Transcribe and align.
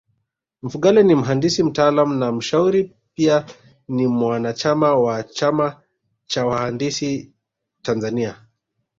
Mfugale 0.61 1.03
ni 1.03 1.15
mhandisi 1.15 1.63
mtaalamu 1.63 2.13
na 2.15 2.31
mshauri 2.31 2.91
Pia 3.13 3.45
ni 3.87 4.07
mwanachama 4.07 4.95
wa 4.95 5.23
chama 5.23 5.81
cha 6.25 6.45
wahandisi 6.45 7.31
Tanzania 7.81 8.45